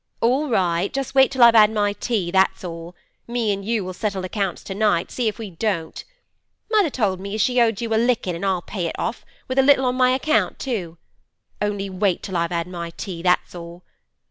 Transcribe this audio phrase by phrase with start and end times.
[0.19, 0.91] All right!
[0.91, 2.95] just wait till I've 'ad my tea, that's all!
[3.27, 6.03] Me an' you'll settle accounts to night, see if we don't.
[6.71, 9.59] Mother told me as she owed you a lickin', and I'll pay it off, with
[9.59, 10.97] a little on my own account too.
[11.61, 13.83] Only wait till I've 'ad my tea, that's all.